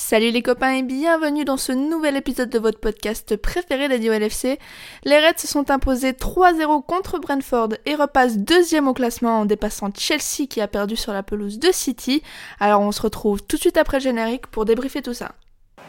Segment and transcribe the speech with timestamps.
[0.00, 4.12] Salut les copains et bienvenue dans ce nouvel épisode de votre podcast préféré dédié au
[4.12, 4.60] LFC.
[5.02, 9.90] Les Reds se sont imposés 3-0 contre Brentford et repassent deuxième au classement en dépassant
[9.92, 12.22] Chelsea qui a perdu sur la pelouse de City.
[12.60, 15.32] Alors on se retrouve tout de suite après le générique pour débriefer tout ça.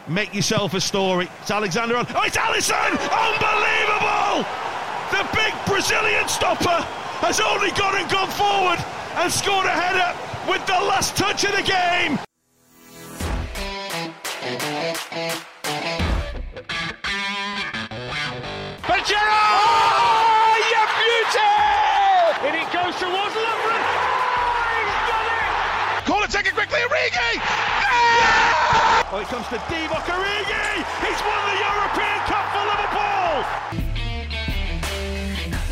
[0.08, 1.28] Make yourself a story.
[1.42, 1.94] It's Alexander.
[2.00, 2.74] Oh, it's Allison!
[2.74, 4.44] Unbelievable!
[5.12, 6.84] The big Brazilian stopper
[7.22, 8.80] has only gone and gone forward
[9.22, 10.18] and scored a header
[10.50, 12.18] with the last touch of the game.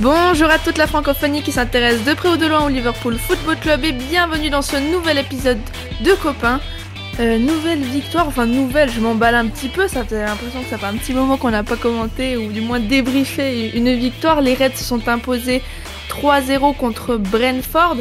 [0.00, 3.56] Bonjour à toute la francophonie qui s'intéresse de près ou de loin au Liverpool Football
[3.60, 5.58] Club et bienvenue dans ce nouvel épisode
[6.00, 6.60] de Copains.
[7.20, 10.78] Euh, nouvelle victoire, enfin nouvelle, je m'emballe un petit peu, ça fait l'impression que ça
[10.78, 14.40] fait un petit moment qu'on n'a pas commenté ou du moins débriefé une victoire.
[14.40, 15.60] Les Reds se sont imposés
[16.08, 17.96] 3-0 contre Brentford.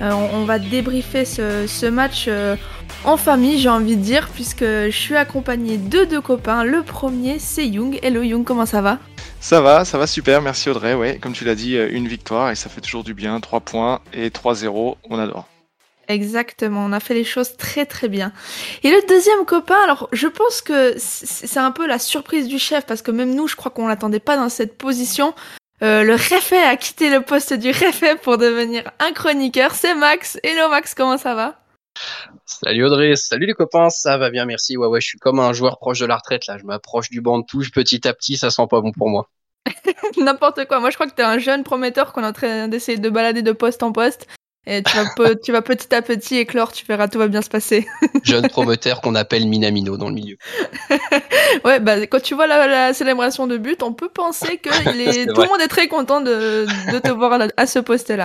[0.00, 2.56] Euh, on, va débriefer ce, match euh,
[3.04, 6.64] en famille, j'ai envie de dire, puisque je suis accompagné de deux copains.
[6.64, 7.98] Le premier, c'est Young.
[8.02, 8.98] Hello Young, comment ça va?
[9.40, 10.94] Ça va, ça va super, merci Audrey.
[10.94, 13.38] Ouais, comme tu l'as dit, une victoire et ça fait toujours du bien.
[13.40, 15.46] 3 points et 3-0, on adore.
[16.08, 18.32] Exactement, on a fait les choses très très bien.
[18.82, 22.86] Et le deuxième copain, alors je pense que c'est un peu la surprise du chef
[22.86, 25.34] parce que même nous, je crois qu'on l'attendait pas dans cette position.
[25.82, 29.74] Euh, le réfet a quitté le poste du réfet pour devenir un chroniqueur.
[29.74, 30.38] C'est Max.
[30.42, 31.60] Hello Max, comment ça va?
[32.46, 34.76] Salut Audrey, salut les copains, ça va bien, merci.
[34.76, 37.20] Ouais, ouais, je suis comme un joueur proche de la retraite là, je m'approche du
[37.20, 39.28] banc de touche petit à petit, ça sent pas bon pour moi.
[40.18, 40.80] N'importe quoi.
[40.80, 43.42] Moi, je crois que t'es un jeune prometteur qu'on est en train d'essayer de balader
[43.42, 44.26] de poste en poste.
[44.66, 47.42] Et tu vas, pe- tu vas petit à petit éclore, tu verras, tout va bien
[47.42, 47.86] se passer.
[48.22, 50.36] Jeune promoteur qu'on appelle Minamino dans le milieu.
[51.64, 55.00] Ouais, bah quand tu vois la, la célébration de but, on peut penser que il
[55.00, 57.78] est, C'est tout le monde est très content de, de te voir à, à ce
[57.78, 58.24] poste-là.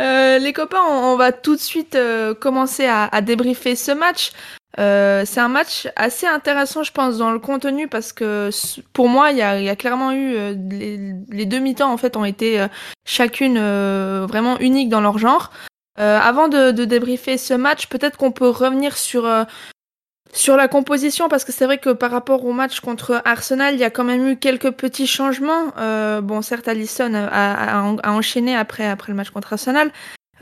[0.00, 3.92] Euh, les copains, on, on va tout de suite euh, commencer à, à débriefer ce
[3.92, 4.32] match.
[4.78, 8.50] Euh, c'est un match assez intéressant, je pense, dans le contenu parce que
[8.92, 11.96] pour moi, il y a, y a clairement eu euh, les, les deux mi-temps en
[11.96, 12.68] fait ont été euh,
[13.04, 15.50] chacune euh, vraiment uniques dans leur genre.
[15.98, 19.44] Euh, avant de, de débriefer ce match, peut-être qu'on peut revenir sur euh,
[20.32, 23.80] sur la composition, parce que c'est vrai que par rapport au match contre Arsenal, il
[23.80, 25.72] y a quand même eu quelques petits changements.
[25.78, 29.90] Euh, bon, certes, Allison a, a, a enchaîné après, après le match contre Arsenal.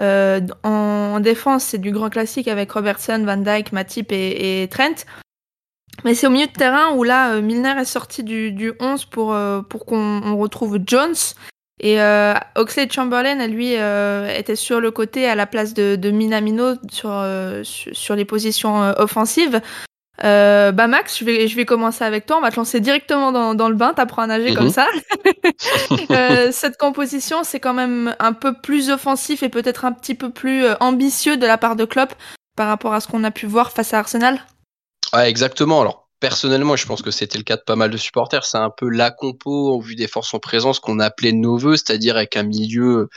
[0.00, 0.70] Euh, en,
[1.16, 5.04] en défense, c'est du grand classique avec Robertson, Van Dijk, Matip et, et Trent.
[6.04, 9.04] Mais c'est au milieu de terrain où là, euh, Milner est sorti du, du 11
[9.06, 11.16] pour, euh, pour qu'on on retrouve Jones.
[11.80, 16.10] Et euh, Oxley Chamberlain, lui, euh, était sur le côté à la place de, de
[16.10, 19.60] Minamino sur, euh, sur, sur les positions euh, offensives.
[20.24, 22.38] Euh, bah Max, je vais, je vais commencer avec toi.
[22.38, 23.94] On va te lancer directement dans, dans le bain.
[23.94, 24.56] T'apprends à nager Mhm.
[24.56, 24.86] comme ça.
[26.10, 30.30] Euh, cette composition, c'est quand même un peu plus offensif et peut-être un petit peu
[30.30, 32.14] plus euh, ambitieux de la part de Klopp
[32.56, 34.40] par rapport à ce qu'on a pu voir face à Arsenal.
[35.12, 35.80] Ouais, exactement.
[35.82, 38.44] Alors, personnellement, je pense que c'était le cas de pas mal de supporters.
[38.44, 41.56] C'est un peu la compo, au vu des forces en présence, qu'on appelait de nos
[41.58, 43.08] voeux, c'est-à-dire avec un milieu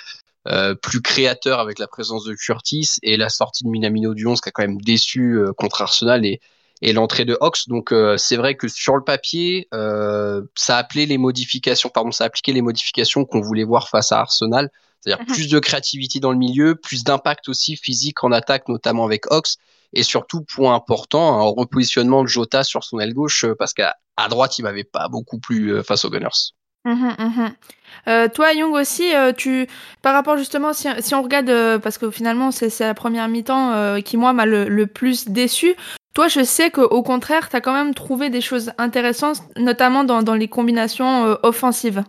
[0.47, 4.41] euh, plus créateur avec la présence de Curtis et la sortie de Minamino du 11
[4.41, 6.39] qui a quand même déçu contre Arsenal et,
[6.81, 7.67] et l'entrée de Ox.
[7.67, 12.25] Donc, euh, c'est vrai que sur le papier, euh, ça appelait les modifications, pardon, ça
[12.25, 14.69] appliquait les modifications qu'on voulait voir face à Arsenal.
[14.99, 15.33] C'est-à-dire Mhm.
[15.33, 19.57] plus de créativité dans le milieu, plus d'impact aussi physique en attaque, notamment avec Ox
[19.93, 23.95] et surtout point important un repositionnement de Jota sur son aile gauche euh, parce qu'à
[24.15, 26.53] à droite il m'avait pas beaucoup plu euh, face aux Gunners.
[26.85, 27.53] Mhm, mhm.
[28.07, 29.67] Euh, toi, Young aussi, euh, tu,
[30.01, 34.01] par rapport justement, si, si on regarde, euh, parce que finalement c'est la première mi-temps
[34.01, 35.75] qui moi m'a le, le plus déçu.
[36.13, 40.49] Toi, je sais qu'au contraire, t'as quand même trouvé des choses intéressantes, notamment dans, les
[40.49, 42.03] combinations euh, offensives.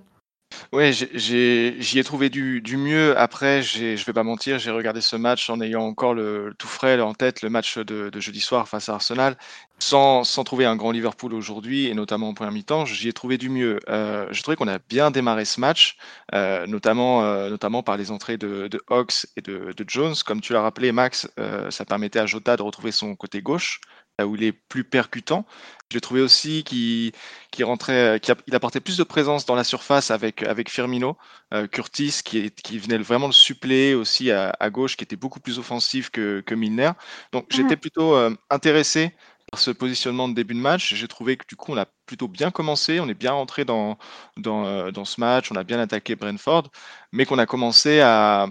[0.70, 3.16] Ouais, j'ai- j'ai- j'y ai trouvé du, du mieux.
[3.18, 6.68] Après, j'ai- je vais pas mentir, j'ai regardé ce match en ayant encore le, tout
[6.68, 9.36] frais en tête, le match de, jeudi soir face à Arsenal,
[9.78, 13.38] sans, sans trouver un grand Liverpool aujourd'hui, et notamment en première mi-temps, j'y ai trouvé
[13.38, 13.80] du mieux.
[13.88, 15.96] Euh, je trouvais qu'on a bien démarré ce match,
[16.34, 20.14] euh, notamment, euh, notamment par les entrées de, de Hawks et de, Jones.
[20.26, 21.28] Comme tu l'as rappelé, Max,
[21.70, 23.80] ça permettait à Jota de retrouver son côté gauche,
[24.18, 25.44] là où il est plus percutant.
[25.92, 27.12] Je l'ai trouvé aussi qui
[27.50, 31.16] qui rentrait, qui a- il apportait plus de présence dans la surface avec avec Firmino,
[31.52, 35.40] euh, Curtis qui, qui venait vraiment le suppléer aussi à, à gauche, qui était beaucoup
[35.40, 36.92] plus offensif que, que Milner.
[37.32, 39.14] Donc j'étais plutôt euh, intéressé
[39.50, 40.94] par ce positionnement de début de match.
[40.94, 43.98] J'ai trouvé que du coup on a plutôt bien commencé, on est bien rentré dans
[44.36, 46.70] dans, euh, dans ce match, on a bien attaqué Brentford,
[47.12, 48.48] mais qu'on a commencé à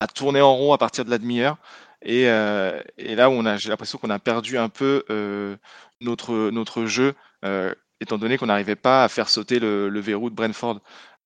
[0.00, 1.58] à tourner en rond à partir de la demi-heure.
[2.02, 5.56] Et, euh, et là, on a, j'ai l'impression qu'on a perdu un peu euh,
[6.00, 7.14] notre, notre jeu,
[7.44, 10.80] euh, étant donné qu'on n'arrivait pas à faire sauter le, verrou de Brentford.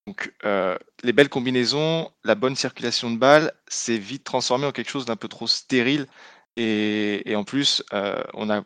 [0.07, 4.91] Donc, euh, les belles combinaisons, la bonne circulation de balles, c'est vite transformé en quelque
[4.91, 6.07] chose d'un peu trop stérile.
[6.57, 7.83] Et, en plus,
[8.35, 8.63] on a,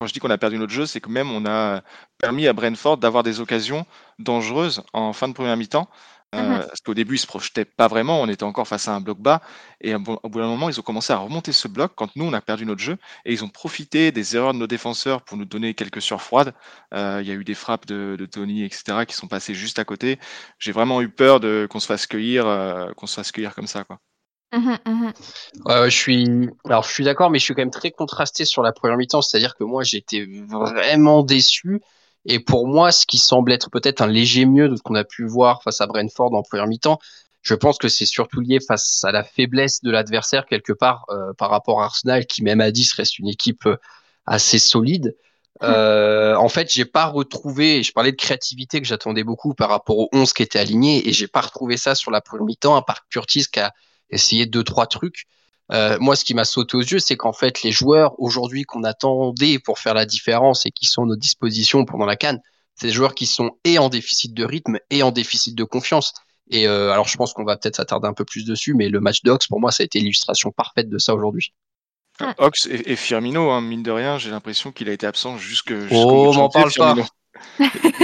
[0.00, 1.82] quand je dis qu'on a perdu notre jeu, c'est que même on a
[2.18, 3.86] permis à Brentford d'avoir des occasions
[4.18, 5.88] dangereuses en fin de première mi-temps.
[6.34, 6.66] Euh, Mhm.
[6.68, 9.18] Parce qu'au début, ils se projetaient pas vraiment, on était encore face à un bloc
[9.20, 9.40] bas.
[9.80, 12.32] Et au bout d'un moment, ils ont commencé à remonter ce bloc quand nous, on
[12.32, 12.96] a perdu notre jeu.
[13.24, 16.54] Et ils ont profité des erreurs de nos défenseurs pour nous donner quelques surfroides.
[16.94, 19.78] Euh, Il y a eu des frappes de, de Tony, etc., qui sont passées juste
[19.78, 20.18] à côté.
[20.58, 23.66] J'ai vraiment eu peur de qu'on se fasse cueillir, euh, qu'on se fasse cueillir comme
[23.66, 23.98] ça, quoi.
[25.66, 28.44] Ouais, ouais, je suis, alors je suis d'accord, mais je suis quand même très contrasté
[28.44, 29.22] sur la première mi-temps.
[29.22, 31.80] C'est-à-dire que moi, j'étais vraiment déçu.
[32.26, 35.04] Et pour moi, ce qui semble être peut-être un léger mieux de ce qu'on a
[35.04, 36.98] pu voir face à Brentford en première mi-temps,
[37.42, 41.34] je pense que c'est surtout lié face à la faiblesse de l'adversaire quelque part euh,
[41.34, 43.76] par rapport à Arsenal, qui même à 10 reste une équipe euh,
[44.24, 45.14] assez solide.
[45.62, 49.98] Euh, en fait, j'ai pas retrouvé, je parlais de créativité que j'attendais beaucoup par rapport
[49.98, 52.82] aux 11 qui étaient alignés, et j'ai pas retrouvé ça sur la première mi-temps, à
[52.82, 53.72] part Curtis qui a
[54.10, 55.26] essayé deux, trois trucs.
[55.72, 58.84] Euh, moi, ce qui m'a sauté aux yeux, c'est qu'en fait, les joueurs aujourd'hui qu'on
[58.84, 62.40] attendait pour faire la différence et qui sont à notre disposition pendant la canne,
[62.74, 66.12] c'est des joueurs qui sont et en déficit de rythme et en déficit de confiance.
[66.50, 69.00] Et euh, alors, je pense qu'on va peut-être s'attarder un peu plus dessus, mais le
[69.00, 71.54] match d'Ox, pour moi, ça a été l'illustration parfaite de ça aujourd'hui.
[72.20, 72.32] Hmm.
[72.38, 75.74] Ox et, et Firmino, hein, mine de rien, j'ai l'impression qu'il a été absent jusque.
[75.74, 76.94] jusqu'au Oh, m'en parle pas.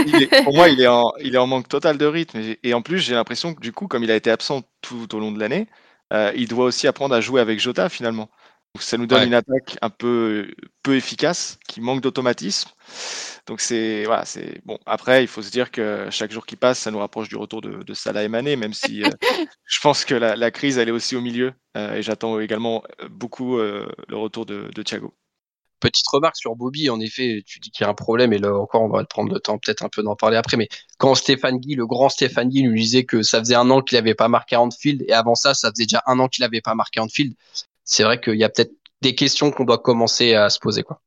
[0.07, 2.39] Il est- pour moi, il est, en, il est en manque total de rythme.
[2.39, 5.15] Et, et en plus, j'ai l'impression que du coup, comme il a été absent tout
[5.15, 5.69] au long de l'année,
[6.13, 8.31] euh, il doit aussi apprendre à jouer avec Jota finalement.
[8.75, 9.27] Donc, ça nous donne Ouais.
[9.27, 10.49] une attaque un peu,
[10.85, 12.71] peu efficace, qui manque d'automatisme.
[13.47, 14.79] Donc c'est voilà, c'est bon.
[14.87, 17.63] Après, il faut se dire que chaque jour qui passe, ça nous rapproche du retour
[17.63, 19.11] de, de Salah et Mané, même si euh,
[19.67, 21.53] je pense que la, la crise elle est aussi au milieu.
[21.77, 23.87] Euh, et j'attends également beaucoup le
[24.17, 25.15] retour de, de Thiago.
[25.81, 28.55] Petite remarque sur Bobby, en effet, tu dis qu'il y a un problème, et là
[28.55, 30.69] encore, on va prendre le temps peut-être un peu d'en parler après, mais
[30.99, 33.97] quand Stéphane Guy, le grand Stéphane Guy, nous disait que ça faisait un an qu'il
[33.97, 36.61] n'avait pas marqué à Anfield, et avant ça, ça faisait déjà un an qu'il n'avait
[36.61, 37.35] pas marqué à Anfield,
[37.85, 41.01] c'est vrai qu'il y a peut-être des questions qu'on doit commencer à se poser, quoi.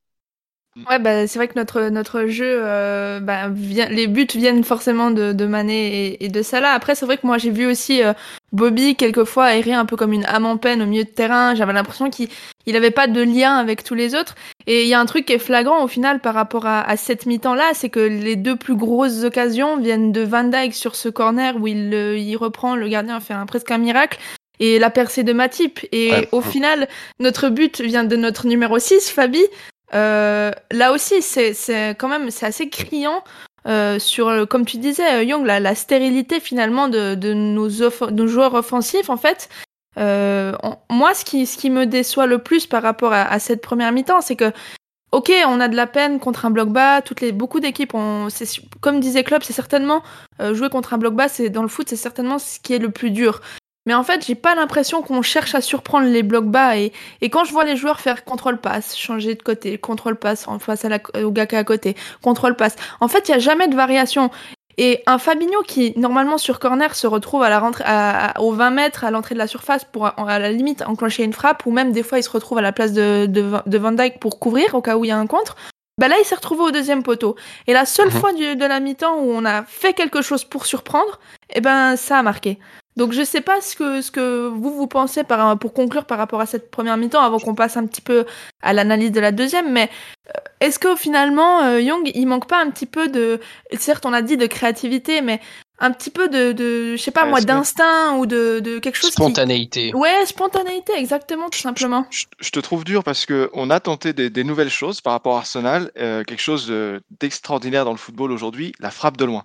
[0.90, 5.12] Ouais, bah, c'est vrai que notre, notre jeu, euh, bah, vient, les buts viennent forcément
[5.12, 6.72] de, de Mané et, et de Salah.
[6.72, 8.14] Après, c'est vrai que moi, j'ai vu aussi euh,
[8.54, 11.54] Bobby, quelquefois, errer un peu comme une âme en peine au milieu de terrain.
[11.54, 12.28] J'avais l'impression qu'il
[12.66, 14.34] il avait pas de lien avec tous les autres.
[14.66, 16.98] Et il y a un truc qui est flagrant au final par rapport à, à
[16.98, 21.10] cette mi-temps-là, c'est que les deux plus grosses occasions viennent de Van Dijk sur ce
[21.10, 24.18] corner où il, il reprend, le gardien fait un, presque un miracle.
[24.60, 25.80] Et la percée de Matip.
[25.92, 26.30] Et Ouais.
[26.32, 26.88] au final,
[27.20, 29.42] notre but vient de notre numéro 6, Fabi.
[29.94, 31.54] Euh, là aussi, c'est
[31.98, 33.24] quand même c'est assez criant
[33.68, 37.70] euh, sur, comme tu disais, euh, Young, la, la stérilité finalement de, de nos,
[38.12, 39.10] nos joueurs offensifs.
[39.10, 39.50] En fait,
[39.98, 40.54] euh,
[40.90, 43.92] moi, ce qui, ce qui me déçoit le plus par rapport à, à cette première
[43.92, 44.52] mi-temps, c'est que
[45.14, 47.04] Ok, on a de la peine contre un bloc bas.
[47.04, 47.94] Toutes les beaucoup d'équipes,
[48.82, 50.02] comme disait Klopp, c'est certainement
[50.42, 51.28] euh, jouer contre un bloc bas.
[51.28, 53.40] C'est dans le foot, c'est certainement ce qui est le plus dur.
[53.86, 57.30] Mais en fait, j'ai pas l'impression qu'on cherche à surprendre les blocs bas et et
[57.30, 60.86] quand je vois les joueurs faire contrôle passe, changer de côté, contrôle passe en face
[60.86, 62.76] à la, au gars qui est à côté, contrôle passe.
[63.02, 64.32] En fait, il y a jamais de variation.
[64.78, 68.54] Et un Fabinho qui normalement sur corner se retrouve à la rentrée à, à- aux
[68.54, 71.66] 20 mètres à l'entrée de la surface pour à, à la limite enclencher une frappe
[71.68, 73.92] ou même des fois il se retrouve à la place de, de, Van- de Van
[73.92, 75.56] Dyke pour couvrir au cas où il y a un contre.
[76.00, 77.36] Bah là il s'est retrouvé au deuxième poteau.
[77.68, 78.14] Et la seule Mhm.
[78.14, 81.20] fois du- de la mi-temps où on a fait quelque chose pour surprendre,
[81.54, 82.58] eh ben ça a marqué.
[82.96, 86.18] Donc je sais pas ce que ce que vous vous pensez par pour conclure par
[86.18, 88.26] rapport à cette première mi-temps avant qu'on passe un petit peu
[88.62, 89.90] à l'analyse de la deuxième, mais
[90.30, 93.40] euh, est-ce que finalement euh, Young il manque pas un petit peu de
[93.78, 95.40] certes on a dit de créativité, mais
[95.80, 98.96] un petit peu de, de je sais pas Ouais, moi d'instinct ou de, de quelque
[98.96, 99.90] chose Spontanéité.
[99.90, 102.06] qui ouais spontanéité exactement tout simplement.
[102.12, 105.14] Je, je te trouve dur parce que on a tenté des, des nouvelles choses par
[105.14, 109.26] rapport à Arsenal, euh, quelque chose de- d'extraordinaire dans le football aujourd'hui, la frappe de
[109.26, 109.44] loin.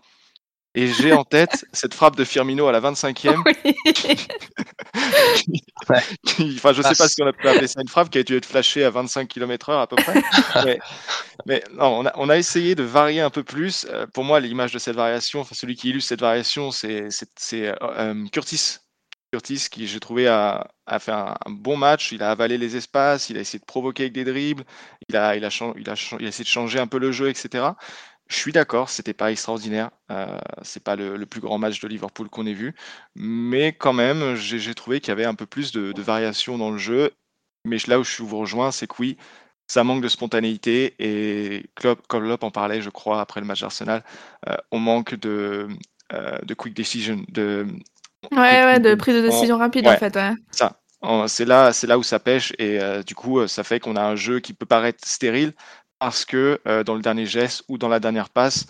[0.75, 3.43] Et j'ai en tête cette frappe de Firmino à la 25e.
[3.47, 3.75] Oui.
[6.27, 7.15] qui- enfin, je sais pas Classe.
[7.15, 9.29] si on a pu appeler ça une frappe qui a dû être flashée à 25
[9.29, 10.23] km/h à peu près.
[10.65, 10.79] mais
[11.47, 13.87] mais non, on a, on a essayé de varier un peu plus.
[13.91, 17.09] Euh, pour moi, l'image de cette variation, enfin celui qui illustre cette variation, c'est
[17.55, 18.77] euh, euh, Curtis.
[19.33, 22.13] Curtis, qui j'ai trouvé a, a fait un, un bon match.
[22.13, 24.65] Il a avalé les espaces, il a essayé de provoquer avec des dribbles,
[25.09, 26.99] il a, il a, chan- il a, chan- il a essayé de changer un peu
[26.99, 27.77] le jeu, etc.
[28.29, 29.91] Je suis d'accord, c'était pas extraordinaire.
[30.11, 32.75] Euh, c'est pas le, le plus grand match de Liverpool qu'on ait vu,
[33.15, 36.71] mais quand même, j'ai trouvé qu'il y avait un peu plus de, de variation dans
[36.71, 37.13] le jeu.
[37.65, 39.17] Mais là où je vous rejoins, c'est que oui,
[39.67, 44.05] ça manque de spontanéité et Klopp, Klopp en parlait, je crois, après le match d'Arsenal,
[44.49, 45.69] euh, on manque de,
[46.13, 47.67] euh, de quick decision, de
[48.33, 49.93] Ouais ouais de prise de décision rapide Ouais.
[49.93, 50.33] en fait ouais.
[50.51, 50.81] ça.
[51.29, 54.17] C'est là, c'est là où ça pêche et du coup, ça fait qu'on a un
[54.17, 55.55] jeu qui peut paraître stérile
[55.99, 58.67] parce que dans le dernier geste ou dans la dernière passe,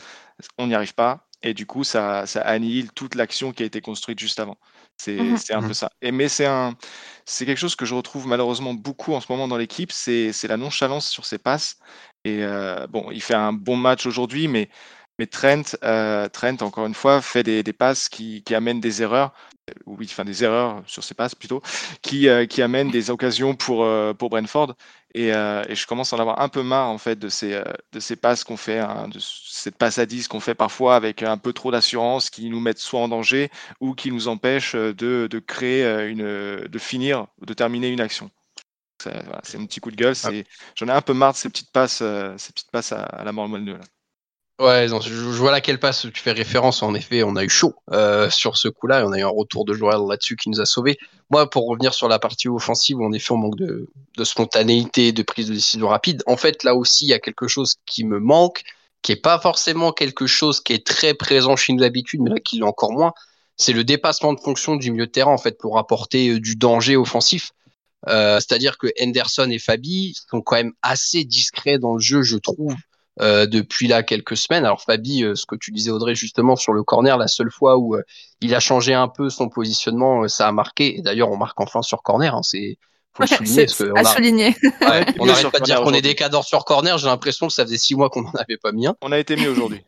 [0.59, 3.81] on n'y arrive pas et du coup, ça, ça annihile toute l'action qui a été
[3.81, 4.57] construite juste avant.
[4.97, 5.39] C'est Mhm.
[5.51, 5.75] un peu Mhm.
[5.75, 5.91] ça.
[6.03, 9.93] Et mais c'est quelque chose que je retrouve malheureusement beaucoup en ce moment dans l'équipe,
[9.93, 11.77] c'est la nonchalance sur ses passes.
[12.25, 14.69] Et euh, bon, il fait un bon match aujourd'hui, mais
[15.21, 19.03] mais Trent, euh, Trent encore une fois fait des, des passes qui, qui amènent des
[19.03, 19.33] erreurs,
[19.71, 21.61] euh, oui, enfin des erreurs sur ses passes plutôt,
[22.03, 24.75] qui euh, qui amènent des occasions pour euh, pour Brentford.
[25.15, 27.55] Et, euh, et je commence à en avoir un peu marre en fait de ces
[27.55, 30.97] euh, de ces passes qu'on fait, hein, de cette passe à 10 qu'on fait parfois
[30.97, 33.51] avec un peu trop d'assurance, qui nous mettent soit en danger
[33.81, 36.25] ou qui nous empêchent euh, de, de créer une,
[36.67, 38.31] de finir, de terminer une action.
[39.05, 40.17] Voilà, c'est un petit coup de gueule.
[40.17, 42.03] C'est, j'en ai un peu marre de ces petites passes,
[42.37, 43.79] ces petites passes à, à la mort là.
[44.61, 46.83] Ouais, je, je vois laquelle passe tu fais référence.
[46.83, 49.65] En effet, on a eu chaud euh, sur ce coup-là on a eu un retour
[49.65, 50.99] de Joël là-dessus qui nous a sauvés.
[51.31, 55.23] Moi, pour revenir sur la partie offensive, en effet, on manque de, de spontanéité, de
[55.23, 56.25] prise de décision rapide.
[56.27, 58.65] En fait, là aussi, il y a quelque chose qui me manque,
[59.03, 62.41] qui est pas forcément quelque chose qui est très présent chez nous d'habitude, mais là
[62.41, 63.13] qui l'est encore moins.
[63.57, 66.57] C'est le dépassement de fonction du milieu de terrain en fait pour apporter euh, du
[66.57, 67.53] danger offensif.
[68.09, 72.37] Euh, C'est-à-dire que Henderson et Fabi sont quand même assez discrets dans le jeu, je
[72.37, 72.75] trouve,
[73.21, 74.65] euh, depuis là quelques semaines.
[74.65, 77.77] Alors Fabi, euh, ce que tu disais Audrey justement sur le corner, la seule fois
[77.79, 78.03] où euh,
[78.41, 80.99] il a changé un peu son positionnement, euh, ça a marqué.
[80.99, 82.35] Et d'ailleurs, on marque enfin sur corner.
[82.35, 82.77] Hein, c'est
[83.15, 84.55] faut le souligner parce que on a- souligner.
[84.83, 86.03] Ouais, on n'arrête pas de dire qu'on est aujourd'hui.
[86.03, 86.99] décadent sur corner.
[86.99, 88.95] J'ai l'impression que ça faisait six mois qu'on n'en avait pas mis un.
[89.03, 89.83] On a été mieux aujourd'hui.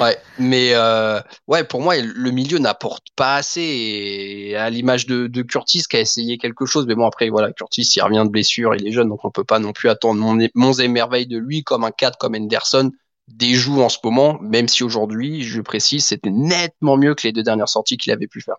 [0.00, 3.62] Ouais, mais euh, ouais, pour moi, le milieu n'apporte pas assez.
[3.62, 7.88] Et à l'image de, Curtis qui a essayé quelque chose, mais bon après voilà, Curtis
[7.96, 10.46] il revient de blessure, il est jeune, donc on peut pas non plus attendre mon,
[10.54, 12.90] mon émerveil de lui comme un 4 comme Henderson
[13.28, 17.42] déjoue en ce moment, même si aujourd'hui, je précise, c'était nettement mieux que les deux
[17.42, 18.56] dernières sorties qu'il avait pu faire.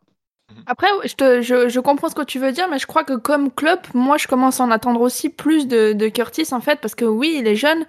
[0.66, 4.18] Après, je, comprends ce que tu veux dire, mais je crois que comme club, moi,
[4.18, 7.48] je commence à en attendre aussi plus de Curtis, en fait, parce que oui, il
[7.48, 7.86] est jeune,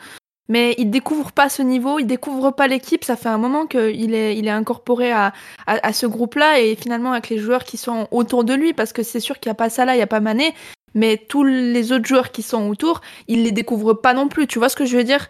[0.48, 3.04] mais il découvre pas ce niveau, il découvre pas l'équipe.
[3.04, 5.32] Ça fait un moment qu'il est, il est incorporé à,
[5.66, 8.92] à, à ce groupe-là et finalement avec les joueurs qui sont autour de lui, parce
[8.92, 10.54] que c'est sûr qu'il n'y a pas ça là, il n'y a pas Mané,
[10.94, 14.46] mais tous les autres joueurs qui sont autour, il les découvre pas non plus.
[14.46, 15.28] Tu vois ce que je veux dire?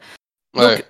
[0.57, 0.77] Ouais.
[0.77, 0.85] Donc,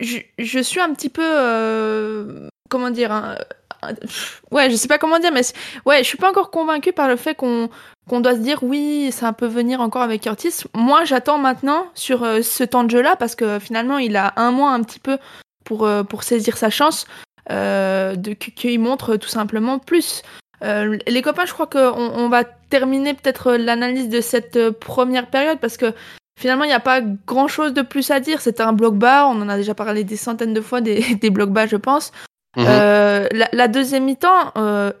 [0.00, 1.24] je, je suis un petit peu.
[1.24, 3.36] euh, comment dire un-
[3.82, 5.42] un- pff, Ouais, je sais pas comment dire, mais
[5.86, 7.70] ouais, je suis pas encore convaincue par le fait qu'on
[8.08, 10.64] qu'on doit se dire oui, ça peut venir encore avec Curtis.
[10.74, 14.50] Moi, j'attends maintenant sur euh, ce temps de jeu-là parce que finalement, il a un
[14.50, 15.18] mois un petit peu
[15.64, 17.06] pour, euh, pour saisir sa chance,
[17.50, 18.16] euh,
[18.56, 20.22] qu'il montre tout simplement plus.
[20.64, 25.58] Euh, les copains, je crois qu'on on va terminer peut-être l'analyse de cette première période
[25.60, 25.92] parce que
[26.38, 28.40] finalement, il n'y a pas grand-chose de plus à dire.
[28.40, 31.30] C'était un bloc bas, on en a déjà parlé des centaines de fois des, des
[31.30, 32.12] blocs bas, je pense.
[32.56, 32.64] Mhm.
[32.66, 34.52] Euh, la, la deuxième mi-temps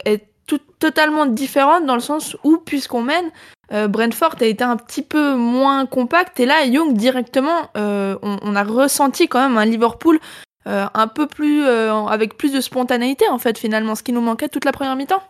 [0.04, 3.30] est tout, totalement différente dans le sens où, puisqu'on mène,
[3.72, 6.40] euh, Brentford a été un petit peu moins compact.
[6.40, 10.18] Et là, Young, directement, euh, on, on a ressenti quand même un Liverpool
[10.66, 11.64] euh, un peu plus.
[11.64, 14.96] euh, avec plus de spontanéité, en fait, finalement, ce qui nous manquait toute la première
[14.96, 15.22] mi-temps.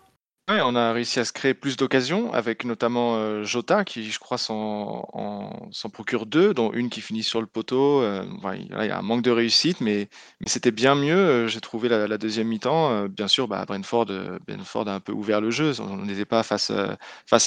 [0.51, 4.39] On a réussi à se créer plus d'occasions avec notamment euh, Jota qui, je crois,
[4.39, 8.01] s'en en- s'en procure deux, dont une qui finit sur le poteau.
[8.03, 8.25] euh,
[8.57, 10.09] il y a un manque de réussite, mais,
[10.47, 11.15] c'était bien mieux.
[11.19, 13.05] euh, J'ai trouvé la, deuxième mi-temps.
[13.09, 14.07] bien sûr, bah, Brentford,
[14.47, 15.73] Brentford a un peu ouvert le jeu.
[15.81, 16.97] On n'était pas face, à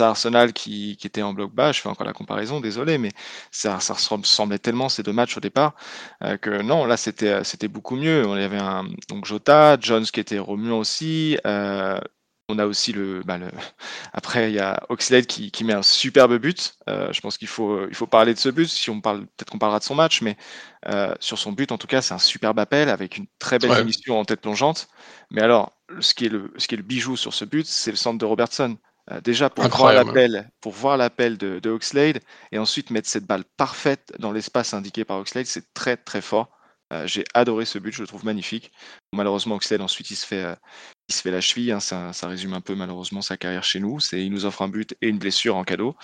[0.09, 1.71] Arsenal qui, était en bloc bas.
[1.71, 3.09] Je fais encore la comparaison, désolé, mais
[3.49, 5.73] ça, ça ressemblait tellement ces deux matchs au départ
[6.41, 8.25] que non, là c'était beaucoup mieux.
[8.27, 8.59] On y avait
[9.09, 11.37] donc Jota, Jones qui était remuant aussi.
[12.51, 13.47] On a aussi le, bah, le...
[14.13, 16.75] après il y a Oxlade qui, qui met un superbe but.
[16.89, 18.67] Euh, je pense qu'il faut il faut parler de ce but.
[18.67, 20.37] Si on parle peut-être qu'on parlera de son match, mais
[20.87, 23.71] euh, sur son but en tout cas c'est un superbe appel avec une très belle
[23.71, 23.77] Ouais.
[23.79, 24.87] finition en tête plongeante.
[25.31, 27.91] Mais alors ce qui est le ce qui est le bijou sur ce but, c'est
[27.91, 28.77] le centre de Robertson.
[29.11, 32.19] Euh, déjà pour voir l'appel, pour voir l'appel de, de Oxlade
[32.51, 36.49] et ensuite mettre cette balle parfaite dans l'espace indiqué par Oxlade, c'est très très fort.
[36.93, 38.71] Euh, J'ai adoré ce but, je le trouve magnifique.
[39.13, 40.55] Malheureusement, Oxlade ensuite il se fait, euh,
[41.11, 41.71] il se fait la cheville.
[41.71, 43.99] hein, ça, ça résume un peu malheureusement sa carrière chez nous.
[43.99, 45.95] C'est, il nous offre un but et une blessure en cadeau.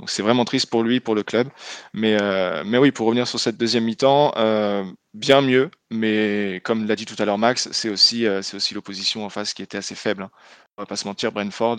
[0.00, 1.48] Donc c'est vraiment triste pour lui, pour le club.
[1.92, 5.70] Mais, euh, mais oui, pour revenir sur cette deuxième mi-temps, euh, bien mieux.
[5.90, 9.28] Mais comme l'a dit tout à l'heure Max, c'est aussi, euh, c'est aussi l'opposition en
[9.30, 10.24] face qui était assez faible.
[10.24, 10.30] hein.
[10.76, 11.78] On va pas se mentir, Brentford,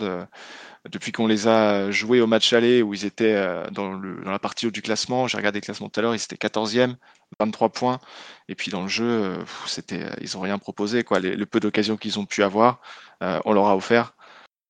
[0.90, 4.66] depuis qu'on les a joués au match aller où ils étaient euh, dans, la partie
[4.66, 6.96] haut du classement, j'ai regardé le classement tout à l'heure, ils étaient 14e,
[7.40, 8.00] 23 points.
[8.48, 11.04] Et puis dans le jeu, euh, c'était, euh, ils ont rien proposé.
[11.04, 11.20] Quoi.
[11.20, 12.80] Le peu d'occasions qu'ils ont pu avoir,
[13.20, 14.14] on leur a offert.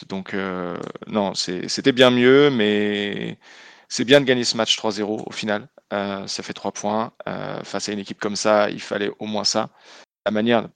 [0.08, 0.34] Donc
[1.06, 3.38] non, c'était bien mieux, mais
[3.88, 5.68] c'est bien de gagner ce match 3-0 au final.
[5.90, 7.12] Ça fait 3 points.
[7.64, 9.70] Face à une équipe comme ça, il fallait au moins ça.
[10.26, 10.68] La manière,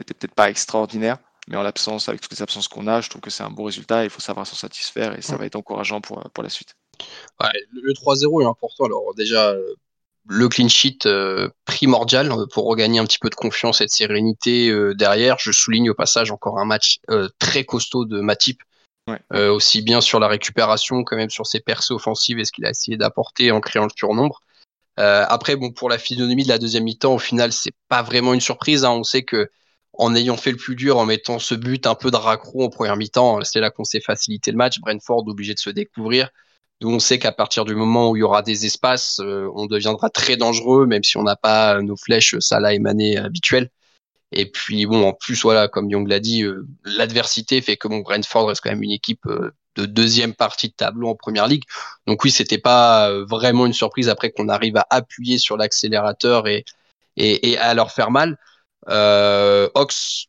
[0.00, 1.18] c'était peut-être pas extraordinaire,
[1.52, 3.64] mais en l'absence, avec toutes les absences qu'on a, je trouve que c'est un bon
[3.64, 4.04] résultat.
[4.04, 6.74] Il faut savoir s'en satisfaire et ça va être encourageant pour, pour la suite.
[7.40, 8.86] Ouais, le 3-0 est important.
[8.86, 9.54] Alors déjà,
[10.26, 13.90] le clean sheet euh, primordial euh, pour regagner un petit peu de confiance et de
[13.90, 15.36] sérénité euh, derrière.
[15.38, 17.00] Je souligne au passage encore un match
[17.38, 18.62] très costaud de Matip.
[19.08, 19.48] Ouais.
[19.48, 22.70] aussi bien sur la récupération que même sur ses percées offensives et ce qu'il a
[22.70, 24.40] essayé d'apporter en créant le surnombre.
[24.96, 28.40] après, bon, pour la physionomie de la deuxième mi-temps, au final, c'est pas vraiment une
[28.40, 28.84] surprise.
[28.84, 28.92] Hein.
[28.92, 29.50] On sait que
[29.94, 32.70] en ayant fait le plus dur, en mettant ce but un peu de raccro en
[32.70, 34.80] première mi-temps, c'est là qu'on s'est facilité le match.
[34.80, 36.30] Brentford obligé de se découvrir
[36.84, 40.10] on sait qu'à partir du moment où il y aura des espaces, euh, on deviendra
[40.10, 43.70] très dangereux, même si on n'a pas nos flèches Salah et Mané habituelles.
[44.32, 47.98] Et puis bon, en plus voilà, comme Young l'a dit, euh, l'adversité fait que mon
[47.98, 51.64] Brentford reste quand même une équipe euh, de deuxième partie de tableau en première ligue.
[52.06, 56.64] Donc oui, c'était pas vraiment une surprise après qu'on arrive à appuyer sur l'accélérateur et,
[57.16, 58.38] et, à leur faire mal.
[58.86, 60.26] Ox,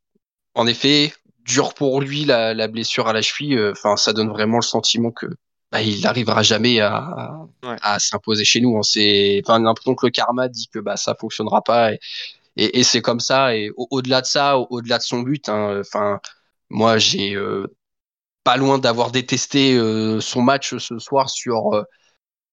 [0.56, 1.14] en effet,
[1.46, 3.60] dur pour lui la, la blessure à la cheville.
[3.72, 5.28] Enfin, ça donne vraiment le sentiment que
[5.74, 7.48] bah, il n'arrivera jamais à,
[7.98, 8.76] s'imposer chez nous.
[8.76, 12.00] On s'est, enfin, l'impression que le karma dit que bah ça fonctionnera pas et,
[12.56, 13.56] et, c'est comme ça.
[13.56, 16.20] Et au-delà de ça, au-delà de son but, hein, enfin,
[16.70, 17.68] moi j'ai euh,
[18.44, 21.84] pas loin d'avoir détesté euh, son match ce soir sur euh,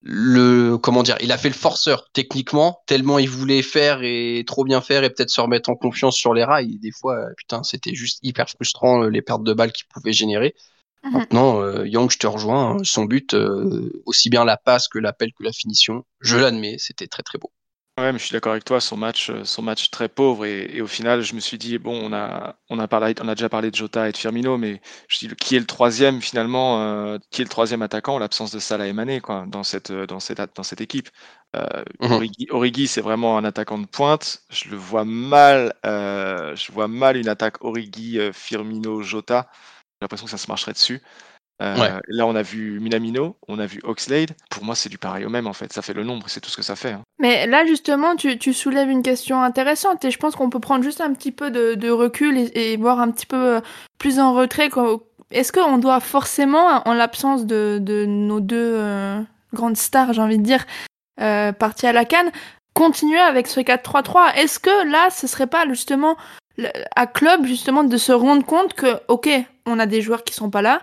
[0.03, 1.17] le comment dire.
[1.21, 5.11] Il a fait le forceur techniquement tellement il voulait faire et trop bien faire et
[5.11, 6.79] peut-être se remettre en confiance sur les rails.
[6.79, 10.55] des fois, putain, c'était juste hyper frustrant les pertes de balles qu'il pouvait générer.
[11.03, 11.13] Mhm.
[11.13, 12.77] Maintenant, euh, Young, je te rejoins.
[12.77, 16.77] Hein, son but, euh, aussi bien la passe que l'appel que la finition, je l'admets,
[16.79, 17.51] c'était très très beau.
[17.99, 18.81] Ouais, mais je suis d'accord avec toi.
[18.81, 21.93] Son match, euh, son match très pauvre et, au final, je me suis dit bon,
[22.03, 24.81] on a, on a parlé, on a déjà parlé de Jota et de Firmino, mais
[25.09, 28.87] je dis qui est le troisième finalement, qui est le troisième attaquant, l'absence de Salah
[28.87, 31.11] et Mané quoi, dans cette, dans cette, dans cette équipe.
[32.01, 32.23] Mhm.
[32.51, 34.45] Origi, c'est vraiment un attaquant de pointe.
[34.51, 39.49] Je le vois mal, je vois mal une attaque Origi, Firmino, Jota.
[40.01, 41.03] J'ai l'impression que ça se marcherait dessus.
[41.61, 44.31] Euh, là, on a vu Minamino, on a vu Oxlade.
[44.51, 45.73] Pour moi, c'est du pareil au même, en fait.
[45.73, 46.93] Ça fait le nombre, c'est tout ce que ça fait.
[46.93, 47.03] Hein.
[47.19, 51.01] Mais là, justement, tu, soulèves une question intéressante et je pense qu'on peut prendre juste
[51.01, 53.61] un petit peu de, recul et, voir un petit peu euh,
[53.99, 54.71] plus en retrait.
[55.31, 59.21] Est-ce qu'on doit forcément, en l'absence de, nos deux euh,
[59.53, 60.65] grandes stars, j'ai envie de dire,
[61.19, 62.31] parties à la canne,
[62.73, 66.17] continuer avec ce 4-3-3 Est-ce que là, ce serait pas justement
[66.97, 69.31] à club justement de se rendre compte que ok
[69.67, 70.83] on a des joueurs qui sont pas là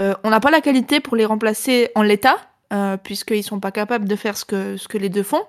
[0.00, 2.36] euh, on n'a pas la qualité pour les remplacer en l'état
[2.72, 5.42] euh, puisqu'ils sont pas capables de faire ce que les deux font.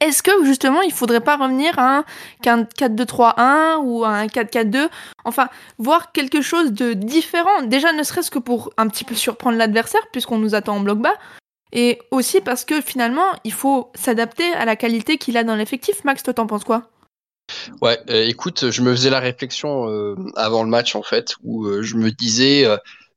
[0.00, 2.04] Est-ce que justement il faudrait pas revenir à un
[2.44, 4.88] 4-2-3-1 ou à un 4-4-2
[5.24, 7.62] enfin voir quelque chose de différent.
[7.62, 10.98] Déjà ne serait-ce que pour un petit peu surprendre l'adversaire puisqu'on nous attend en bloc
[10.98, 11.14] bas.
[11.72, 16.04] Et aussi parce que finalement il faut s'adapter à la qualité qu'il a dans l'effectif.
[16.04, 16.88] Max toi t'en penses quoi?
[17.80, 19.86] Ouais, euh, écoute, je me faisais la réflexion
[20.36, 22.66] avant le match en fait, où je me disais,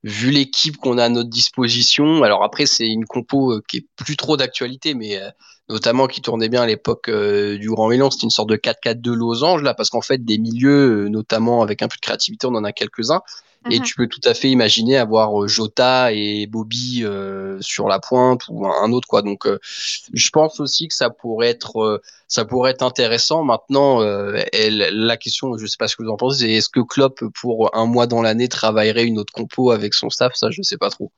[0.06, 4.16] vu l'équipe qu'on a à notre disposition, alors après c'est une compo qui est plus
[4.16, 5.20] trop d'actualité, mais
[5.68, 9.64] notamment qui tournait bien à l'époque du Grand Mélan, c'était une sorte de 4-4-2 losange
[9.64, 12.72] là, parce qu'en fait des milieux, notamment avec un peu de créativité, on en a
[12.72, 13.22] quelques-uns.
[13.70, 13.86] Et mhm.
[13.86, 18.42] tu peux tout à fait imaginer avoir euh, Jota et Bobby euh, sur la pointe
[18.50, 19.24] ou un autre quoi.
[19.24, 19.60] Donc euh,
[20.14, 23.44] je pense aussi que ça pourrait être ça pourrait être intéressant.
[23.44, 27.24] Maintenant, la question, je sais pas ce que vous en pensez, c'est est-ce que Klopp
[27.40, 30.34] pour un mois dans l'année travaillerait une autre compo avec son staff?
[30.36, 31.12] Ça, je sais pas trop.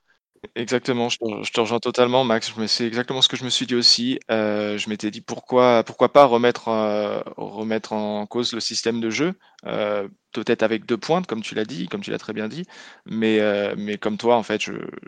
[0.56, 2.54] Exactement, je te, rejoins totalement, Max.
[2.68, 4.20] C'est exactement ce que je me suis dit aussi.
[4.30, 9.10] Euh, je m'étais dit pourquoi, pourquoi pas remettre, euh, remettre en cause le système de
[9.10, 9.34] jeu,
[9.66, 12.66] euh, peut-être avec deux pointes, comme tu l'as dit, comme tu l'as très bien dit.
[13.06, 13.40] Mais,
[13.78, 14.62] mais comme toi, en fait,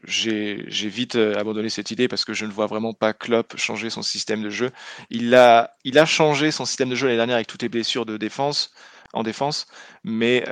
[0.05, 4.01] j'ai vite abandonné cette idée parce que je ne vois vraiment pas Klopp changer son
[4.01, 4.71] système de jeu.
[5.11, 8.05] Il a, il a changé son système de jeu l'année dernière avec toutes les blessures
[8.05, 8.71] de défense,
[9.13, 9.67] en défense,
[10.03, 10.43] mais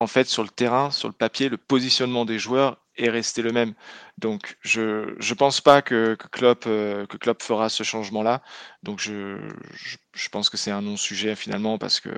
[0.00, 3.52] en fait, sur le terrain, sur le papier, le positionnement des joueurs est resté le
[3.52, 3.74] même.
[4.18, 8.42] Donc, je ne pense pas que, que, Klopp, euh, que Klopp fera ce changement-là.
[8.82, 9.38] Donc, je,
[10.14, 12.10] je, pense que c'est un non-sujet finalement parce que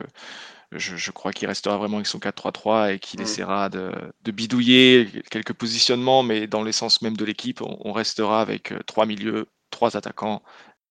[0.73, 3.23] je, je crois qu'il restera vraiment avec son 4-3-3 et qu'il mmh.
[3.23, 8.73] essaiera de, de, bidouiller quelques positionnements, mais dans l'essence même de l'équipe, on, restera avec
[8.73, 10.43] euh, trois milieux, trois attaquants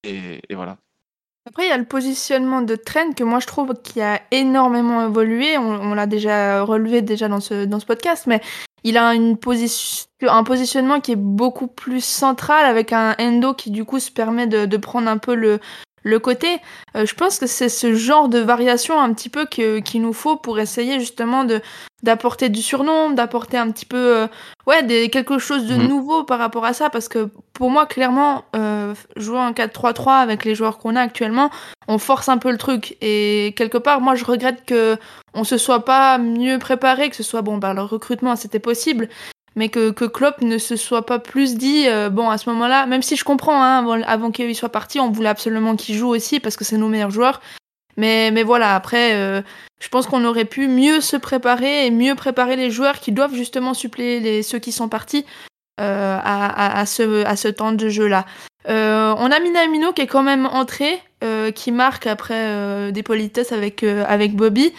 [0.04, 0.78] et, et voilà.
[1.47, 5.08] Après, il y a le positionnement de Trent que moi je trouve qui a énormément
[5.08, 5.58] évolué.
[5.58, 8.41] On, l'a déjà relevé déjà dans ce, dans ce podcast, mais
[8.83, 13.99] il a un positionnement qui est beaucoup plus central avec un Endo qui du coup
[13.99, 15.59] se permet de prendre un peu le,
[16.03, 16.47] le côté.
[16.95, 20.36] Euh, je pense que c'est ce genre de variation un petit peu qu'il nous faut
[20.36, 21.62] pour essayer justement de
[22.03, 24.27] d'apporter du surnom, d'apporter un petit peu euh,
[24.67, 25.88] ouais des, quelque chose de Mhm.
[25.88, 30.45] nouveau par rapport à ça parce que pour moi clairement euh, jouer en 4-3-3 avec
[30.45, 31.49] les joueurs qu'on a actuellement,
[31.88, 34.95] on force un peu le truc et quelque part moi je regrette que
[35.33, 39.10] on se soit pas mieux préparé, que ce soit bon bah le recrutement c'était possible
[39.57, 42.85] mais que, que Klopp ne se soit pas plus dit, euh, bon, à ce moment-là,
[42.85, 46.39] même si je comprends, hein, avant, qu'il soit parti, on voulait absolument qu'il joue aussi
[46.39, 47.41] parce que c'est nos meilleurs joueurs.
[47.97, 49.41] Mais, mais voilà, après, euh,
[49.81, 53.33] je pense qu'on aurait pu mieux se préparer et mieux préparer les joueurs qui doivent
[53.33, 55.25] justement suppléer les, ceux qui sont partis
[55.81, 58.27] euh, à, à, ce, à ce temps de jeu-là.
[58.67, 61.01] On a Minamino qui est quand même entré,
[61.55, 64.71] qui marque après des politesses avec, avec Bobby.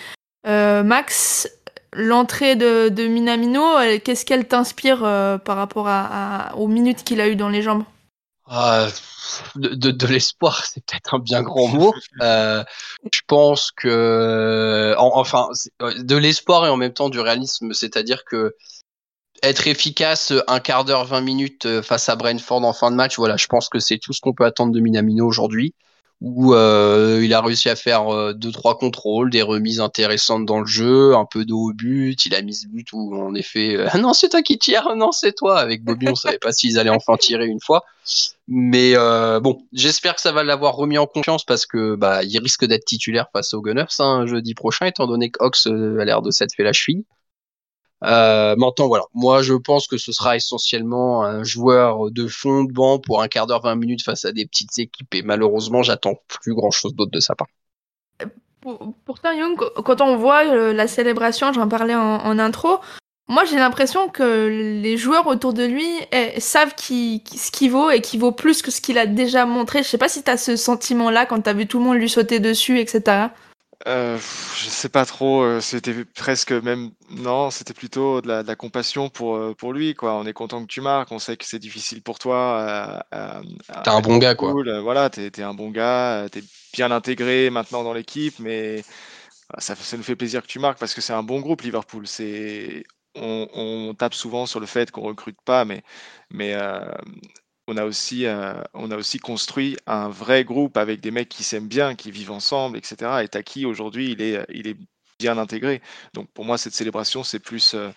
[0.46, 1.48] Max,
[1.92, 3.62] l'entrée de, Minamino,
[4.04, 5.88] qu'est-ce qu'elle t'inspire euh, par rapport
[6.56, 7.84] aux minutes qu'il a eu dans les jambes?
[8.46, 8.88] Ah,
[9.56, 11.94] de, l'espoir, c'est peut-être un bien grand mot.
[12.22, 12.64] Euh,
[13.12, 15.48] je pense que, en- enfin,
[15.82, 18.54] euh, de l'espoir et en même temps du réalisme, c'est-à-dire que
[19.42, 23.36] être efficace un quart d'heure, 20 minutes face à Brentford en fin de match, voilà,
[23.36, 25.74] je pense que c'est tout ce qu'on peut attendre de Minamino aujourd'hui.
[26.20, 30.58] Où euh, il a réussi à faire euh, deux trois contrôles, des remises intéressantes dans
[30.58, 32.26] le jeu, un peu de haut but.
[32.26, 34.96] Il a mis ce but où en effet, euh, ah non c'est toi qui tires,
[34.96, 35.60] non c'est toi.
[35.60, 37.84] Avec Bobby, on savait pas s'ils allaient enfin tirer une fois.
[38.48, 42.38] Mais euh, bon, j'espère que ça va l'avoir remis en confiance parce que bah il
[42.38, 46.04] risque d'être titulaire face aux Gunners hein, jeudi prochain, étant donné que Ox euh, a
[46.04, 47.04] l'air de s'être fait la cheville.
[48.04, 52.72] Euh, maintenant voilà, moi je pense que ce sera essentiellement un joueur de fond de
[52.72, 56.14] banc pour un quart d'heure, 20 minutes face à des petites équipes et malheureusement j'attends
[56.28, 57.48] plus grand chose d'autre de sa part.
[58.60, 62.78] Pour- Pourtant, Young, quand on voit euh, la célébration, j'en parlais en, intro,
[63.28, 64.48] moi j'ai l'impression que
[64.82, 68.62] les joueurs autour de lui eh, savent qui, ce qu'il vaut et qu'il vaut plus
[68.62, 69.82] que ce qu'il a déjà montré.
[69.82, 72.38] Je sais pas si t'as ce sentiment-là quand t'as vu tout le monde lui sauter
[72.40, 73.28] dessus, etc.
[73.86, 78.42] Euh, pff, je sais pas trop, euh, c'était presque même non, c'était plutôt de la,
[78.42, 80.14] de la compassion pour, euh, pour lui, quoi.
[80.16, 83.00] On est content que tu marques, on sait que c'est difficile pour toi.
[83.14, 84.56] euh, à- T'es un à bon gars, quoi.
[84.56, 86.42] Liverpool, euh, Voilà, t'es, t'es un bon gars, euh, t'es
[86.74, 88.84] bien intégré maintenant dans l'équipe, mais
[89.58, 92.06] ça, ça nous fait plaisir que tu marques parce que c'est un bon groupe, Liverpool.
[92.06, 92.84] C'est,
[93.16, 95.82] on, on tape souvent sur le fait qu'on recrute pas, mais,
[96.30, 96.80] mais euh,
[97.68, 101.44] on a aussi, euh, on a aussi construit un vrai groupe avec des mecs qui
[101.44, 103.22] s'aiment bien, qui vivent ensemble, etc.
[103.24, 104.76] Et Taki aujourd'hui, il est, il est
[105.18, 105.82] bien intégré.
[106.14, 107.90] Donc pour moi, cette célébration, c'est plus, euh,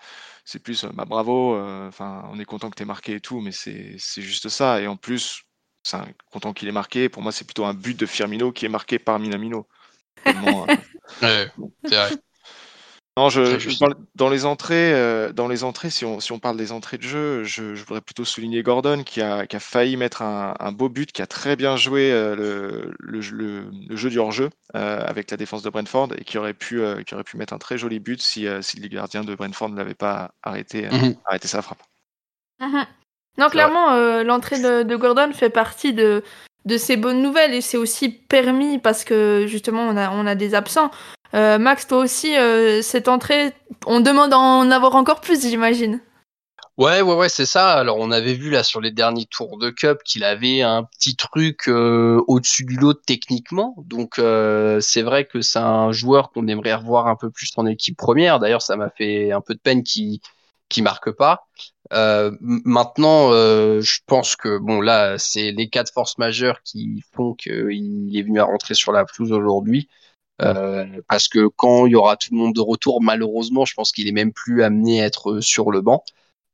[0.45, 1.57] c'est plus, euh, bah, bravo.
[1.87, 4.81] Enfin, on est content que tu aies marqué et tout, mais c'est, juste ça.
[4.81, 5.43] Et en plus,
[5.83, 7.09] c'est un- content qu'il ait marqué.
[7.09, 9.67] Pour moi, c'est plutôt un but de Firmino qui est marqué par Minamino.
[13.17, 13.41] non, je,
[14.15, 17.03] dans les entrées, euh, dans les entrées, si on, si on parle des entrées de
[17.03, 20.71] jeu, je, je voudrais plutôt souligner Gordon qui a, qui a failli mettre un, un
[20.71, 24.17] beau but, qui a très bien joué euh, le, le, jeu- le- le jeu du
[24.17, 27.35] hors-jeu euh, avec la défense de Brentford et qui aurait pu, euh, qui aurait pu
[27.35, 30.31] mettre un très joli but si, euh, si le gardien de Brentford ne l'avait pas
[30.41, 31.15] arrêté, euh, Mhm.
[31.25, 31.83] arrêté sa frappe.
[32.61, 32.85] Mhm.
[33.37, 36.23] Non, clairement, euh, l'entrée de, de Gordon fait partie de,
[36.65, 40.35] de ces bonnes nouvelles et c'est aussi permis parce que justement on a, on a
[40.35, 40.91] des absents.
[41.33, 43.53] Euh, Max, toi aussi, euh, cette entrée,
[43.85, 46.01] on demande à en avoir encore plus, j'imagine.
[46.77, 47.73] Ouais, ouais, ouais, c'est ça.
[47.73, 51.15] Alors, on avait vu là sur les derniers tours de Cup qu'il avait un petit
[51.15, 53.75] truc euh, au-dessus du lot techniquement.
[53.85, 57.97] Donc, c'est vrai que c'est un joueur qu'on aimerait revoir un peu plus en équipe
[57.97, 58.39] première.
[58.39, 60.19] D'ailleurs, ça m'a fait un peu de peine qu'il
[60.69, 61.45] qu'il marque pas.
[61.91, 68.17] Maintenant, je pense que bon là, c'est les cas de force majeure qui font qu'il
[68.17, 69.89] est venu à rentrer sur la pelouse aujourd'hui.
[70.41, 73.91] Euh, parce que quand il y aura tout le monde de retour, malheureusement, je pense
[73.91, 76.03] qu'il est même plus amené à être sur le banc.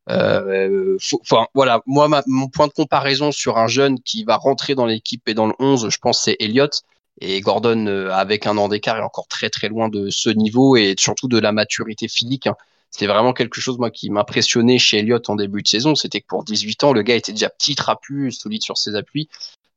[0.10, 4.86] Euh, Enfin, voilà, moi, mon point de comparaison sur un jeune qui va rentrer dans
[4.86, 6.82] l'équipe et dans le 11, je pense, c'est Elliott.
[7.20, 10.76] Et Gordon, euh, avec un an d'écart, est encore très très loin de ce niveau
[10.76, 12.48] et surtout de la maturité physique.
[12.48, 12.56] hein.
[12.92, 15.96] C'est vraiment quelque chose, moi, qui m'impressionnait chez Elliott en début de saison.
[15.96, 19.30] C'était que pour 18 ans, le gars était déjà petit, trapu, solide sur ses appuis.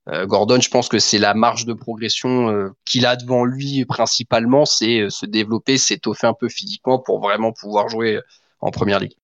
[0.09, 3.85] Euh, Gordon, je pense que c'est la marge de progression euh, qu'il a devant lui
[3.85, 8.21] principalement, c'est euh, se développer, s'étoffer un peu physiquement pour vraiment pouvoir jouer
[8.61, 9.15] en première ligue.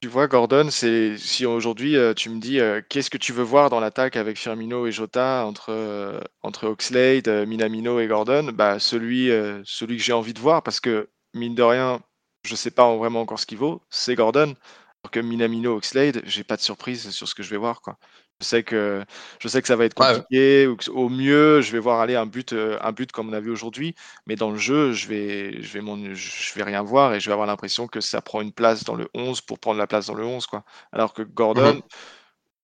[0.00, 4.16] Tu vois, Gordon, si aujourd'hui tu me dis qu'est-ce que tu veux voir dans l'attaque
[4.16, 9.28] avec Firmino et Jota entre, entre Oxlade, Minamino et Gordon, bah celui,
[9.64, 12.00] celui que j'ai envie de voir parce que mine de rien,
[12.44, 14.54] je sais pas vraiment encore ce qu'il vaut, c'est Gordon.
[15.02, 17.82] Alors que Minamino, Oxlade, j'ai pas de surprise sur ce que je vais voir.
[18.40, 19.04] Je sais que
[19.40, 20.24] je sais que ça va être ouais.
[20.32, 23.32] compliqué ou au mieux je vais voir aller un but euh, un but comme on
[23.34, 23.94] a vu aujourd'hui,
[24.26, 27.26] mais dans le jeu je vais je vais m'en- je vais rien voir et je
[27.28, 30.06] vais avoir l'impression que ça prend une place dans le 11 pour prendre la place
[30.06, 30.64] dans le 11 quoi.
[30.92, 31.82] Alors que Gordon Mhm.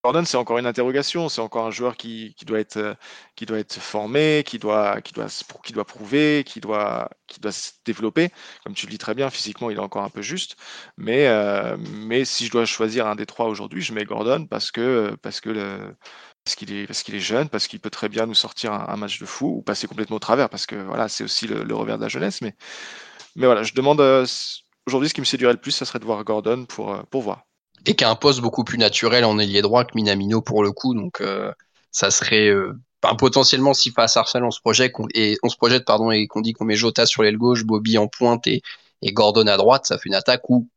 [0.07, 1.29] Gordon, c'est encore une interrogation.
[1.29, 2.97] C'est encore un joueur qui, doit être,
[3.81, 5.01] formé, qui doit,
[5.85, 7.09] prouver, qui doit,
[7.51, 8.31] se développer.
[8.63, 10.55] Comme tu le dis très bien, physiquement, il est encore un peu juste.
[10.97, 11.77] Mais, euh,
[12.25, 14.87] si je dois choisir un des trois aujourd'hui, je mets Gordon parce qu'il
[16.71, 19.89] est, jeune, parce qu'il peut très bien nous sortir un, match de fou ou passer
[19.89, 22.43] complètement au travers, parce que voilà, c'est aussi le, revers de la jeunesse.
[22.43, 22.55] Mais,
[23.35, 24.25] voilà, je demande euh,
[24.87, 27.23] aujourd'hui ce qui me séduirait le plus, ça serait de voir Gordon pour, euh, pour
[27.23, 27.43] voir
[27.85, 30.73] et qui a un poste beaucoup plus naturel en ailier droit que Minamino pour le
[30.73, 30.95] coup.
[30.95, 31.53] Donc euh,
[31.91, 32.73] ça serait euh,
[33.19, 36.41] potentiellement si face à Arsenal on se projette et on se projette pardon et qu'on
[36.41, 38.63] dit qu'on met Jota sur l'aile gauche, Bobby en pointe et,
[39.03, 40.69] et Gordon à droite, ça fait une attaque où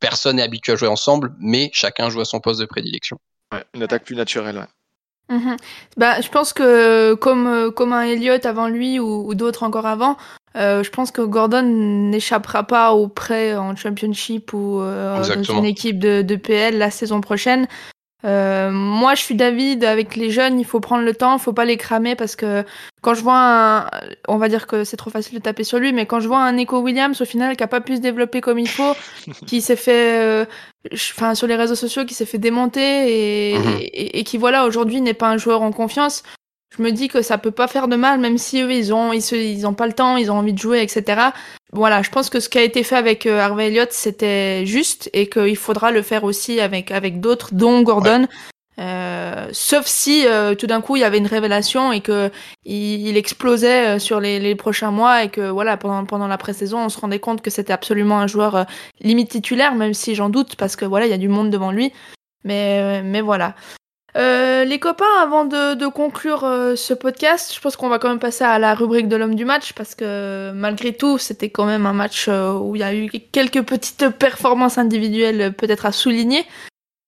[0.00, 3.18] personne n'est habitué à jouer ensemble, mais chacun joue à son poste de prédilection.
[3.52, 4.58] Ouais, une attaque plus naturelle.
[4.58, 5.36] Ouais.
[5.36, 5.56] Mmh
[5.98, 10.16] bah, je pense que comme, comme un Elliott avant lui ou, ou d'autres encore avant,
[10.58, 15.64] euh, je pense que Gordon n'échappera pas au prêt en Championship ou euh, dans une
[15.64, 17.68] équipe de, de, PL la saison prochaine.
[18.24, 19.84] Euh, moi, je suis David.
[19.84, 22.64] Avec les jeunes, il faut prendre le temps, il faut pas les cramer parce que
[23.00, 23.90] quand je vois un,
[24.26, 26.40] on va dire que c'est trop facile de taper sur lui, mais quand je vois
[26.40, 28.94] un Echo Williams au final qui a pas pu se développer comme il faut,
[29.46, 30.44] qui s'est fait, euh,
[30.92, 33.78] enfin sur les réseaux sociaux, qui s'est fait démonter et, mm-hmm.
[33.80, 36.24] et, et qui voilà aujourd'hui n'est pas un joueur en confiance
[36.76, 39.12] je me dis que ça peut pas faire de mal, même si eux, ils ont,
[39.12, 41.30] ils, se, ils ont pas le temps, ils ont envie de jouer, etc.
[41.72, 45.10] Voilà, je pense que ce qui a été fait avec euh, Harvey Elliott, c'était juste
[45.12, 48.22] et qu'il faudra le faire aussi avec, avec d'autres, dont Gordon.
[48.22, 48.28] Ouais.
[48.78, 52.30] Euh, sauf si euh, tout d'un coup il y avait une révélation et que
[52.64, 56.38] il, il explosait euh, sur les, les, prochains mois et que voilà pendant pendant la
[56.38, 58.64] pré-saison on se rendait compte que c'était absolument un joueur euh,
[59.00, 61.72] limite titulaire même si j'en doute parce que voilà il y a du monde devant
[61.72, 61.92] lui
[62.44, 63.56] mais mais voilà
[64.18, 68.18] euh, les copains, avant de, conclure euh, ce podcast, je pense qu'on va quand même
[68.18, 71.86] passer à la rubrique de l'homme du match parce que malgré tout, c'était quand même
[71.86, 76.44] un match euh, où il y a eu quelques petites performances individuelles peut-être à souligner.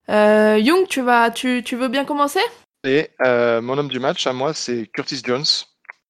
[0.09, 2.41] Young, tu vas, tu, veux bien commencer?
[2.85, 5.45] Mon homme du match à moi, c'est Curtis Jones.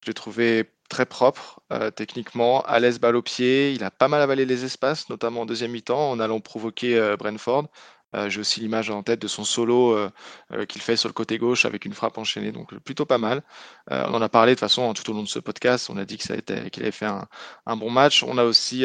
[0.03, 1.61] Je l'ai trouvé très propre
[1.95, 3.73] techniquement, à l'aise balle au pied.
[3.73, 7.69] Il a pas mal avalé les espaces, notamment en deuxième mi-temps, en allant provoquer Brentford.
[8.15, 10.11] Euh, J'ai aussi l'image en tête de son solo euh,
[10.53, 13.43] euh, qu'il fait sur le côté gauche avec une frappe enchaînée, donc plutôt pas mal.
[13.91, 15.91] On en a parlé de toute façon tout au long de ce podcast.
[15.91, 17.27] On a dit qu'il avait fait un,
[17.67, 18.23] un, bon match.
[18.23, 18.85] On a aussi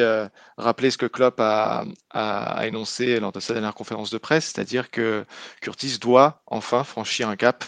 [0.58, 4.46] rappelé ce que Klopp a, a, a, énoncé lors de sa dernière conférence de presse,
[4.46, 5.26] c'est-à-dire que
[5.62, 7.66] Curtis doit enfin franchir un cap.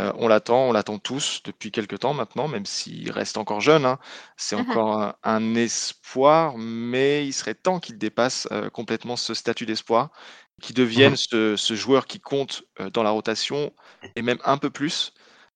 [0.00, 3.84] Euh, on l'attend, on l'attend tous depuis quelques temps maintenant, même s'il reste encore jeune.
[3.84, 3.98] Hein.
[4.36, 4.70] C'est uh -huh.
[4.70, 10.10] encore un, un, espoir, mais il serait temps qu'il dépasse complètement ce statut d'espoir
[10.62, 11.16] qui devienne mmh.
[11.16, 13.72] ce, ce, joueur qui compte euh, dans la rotation
[14.16, 15.12] et même un peu plus.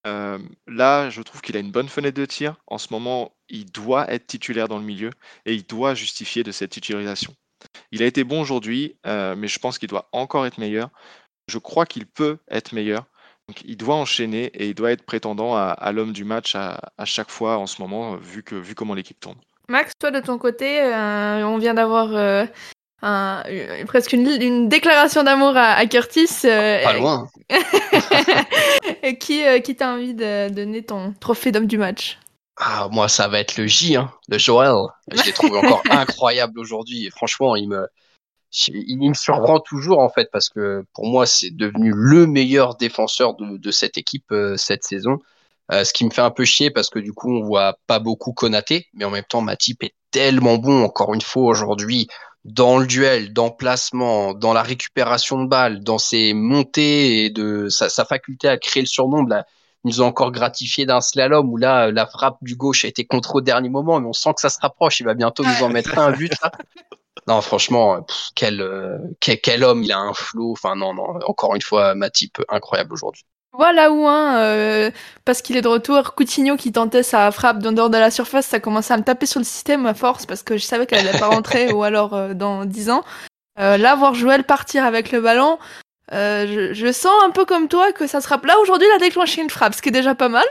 [0.06, 2.56] Euh, là, je trouve qu'il a une bonne fenêtre de tir.
[2.66, 5.10] En ce moment, il doit être titulaire dans le milieu
[5.46, 7.34] et il doit justifier de cette titularisation.
[7.92, 10.90] Il a été bon aujourd'hui, euh, mais je pense qu'il doit encore être meilleur.
[11.48, 13.06] Je crois qu'il peut être meilleur.
[13.48, 16.80] Donc, il doit enchaîner et il doit être prétendant à, à l'homme du match à,
[16.98, 19.38] à, chaque fois en ce moment, vu, que, vu comment l'équipe tourne.
[19.68, 22.46] Max, toi de ton côté, euh, on vient d'avoir euh,
[23.02, 23.42] un,
[23.86, 26.28] presque une, une déclaration d'amour à, à, Curtis.
[26.44, 27.28] Euh, Pas loin.
[29.20, 32.18] qui euh, qui t'a envie de donner ton trophée d'homme du match?
[32.58, 34.74] Ah, moi, ça va être le J, hein, le Joël.
[35.12, 37.10] Je l'ai trouvé encore incroyable aujourd'hui.
[37.14, 37.86] Franchement, il me,
[38.68, 43.34] il me surprend toujours, en fait, parce que pour moi, c'est devenu le meilleur défenseur
[43.34, 45.18] de, de cette équipe euh, cette saison.
[45.72, 47.98] Euh, ce qui me fait un peu chier parce que du coup, on voit pas
[47.98, 52.06] beaucoup Konaté, mais en même temps, Matip est tellement bon, encore une fois, aujourd'hui
[52.46, 57.30] dans le duel, dans le placement, dans la récupération de balles, dans ses montées et
[57.30, 59.30] de sa, sa faculté à créer le surnombre.
[59.30, 59.46] Là,
[59.84, 63.04] ils nous ont encore gratifié d'un slalom où là, la frappe du gauche a été
[63.04, 65.00] contre au dernier moment, mais on sent que ça se rapproche.
[65.00, 66.32] Il va bientôt nous en mettre un but.
[66.42, 66.52] Là.
[67.28, 70.52] Non, franchement, pff, quel, euh, quel, quel homme, il a un flot.
[70.52, 73.24] Enfin, non, non, encore une fois, Matip, incroyable aujourd'hui.
[73.58, 74.90] Voilà où, hein, euh,
[75.24, 78.46] parce qu'il est de retour, Coutinho qui tentait sa frappe d'en dehors de la surface,
[78.46, 81.08] ça commençait à me taper sur le système à force parce que je savais qu'elle
[81.08, 83.02] allait pas rentrer ou alors euh, dans 10 ans.
[83.58, 85.58] Euh, là, voir Joël partir avec le ballon,
[86.12, 89.42] euh, je, je, sens un peu comme toi que ça sera là aujourd'hui la déclencher
[89.42, 90.44] une frappe, ce qui est déjà pas mal.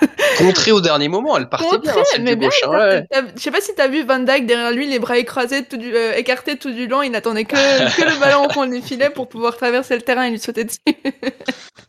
[0.38, 2.62] Contrée au dernier moment, elle partait Contrée, bien, mais bien, gauche.
[2.68, 3.06] Ouais.
[3.36, 5.94] Je sais pas si t'as vu Van Dyke derrière lui, les bras écrasés, tout du,
[5.94, 7.56] euh, écartés tout du long, il n'attendait que,
[7.96, 10.64] que le ballon au fond des filets pour pouvoir traverser le terrain et lui sauter
[10.64, 10.78] dessus.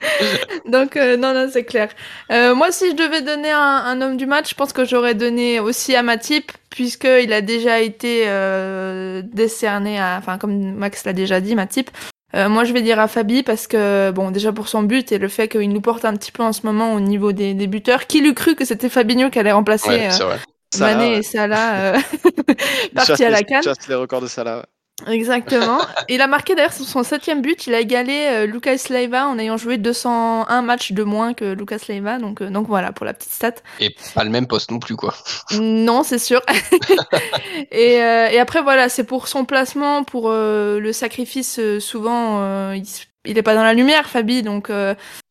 [0.66, 1.90] Donc euh, non, non, c'est clair.
[2.32, 5.14] Euh, moi, si je devais donner un, un, homme du match, je pense que j'aurais
[5.14, 11.14] donné aussi à Matip, puisqu'il a déjà été euh, décerné à, enfin comme Max l'a
[11.14, 11.90] déjà dit, Matip,
[12.36, 15.20] euh, moi, je vais dire à Fabi parce que, bon, déjà pour son but et
[15.20, 17.68] le fait qu'il nous porte un petit peu en ce moment au niveau des, des
[17.68, 18.08] buteurs.
[18.08, 22.00] Qui l'eût cru que c'était Fabinho qui allait remplacer ouais, euh, et Salah euh,
[22.96, 24.66] parti à la canne les records de Salah.
[25.08, 25.80] Exactement.
[26.10, 27.68] il a marqué d'ailleurs son septième but.
[27.68, 31.80] Il a égalé euh, Lucas Leiva en ayant joué 201 matchs de moins que Lucas
[31.90, 32.20] Leiva.
[32.20, 33.56] Donc, euh, donc voilà pour la petite stat.
[33.80, 35.14] Et pas le même poste non plus, quoi.
[35.60, 36.42] Non, c'est sûr.
[37.72, 41.60] et, euh, et, après, voilà, c'est pour son placement, pour le sacrifice.
[41.80, 42.84] souvent, il,
[43.26, 44.44] il, est pas dans la lumière, Fabi.
[44.44, 44.70] Donc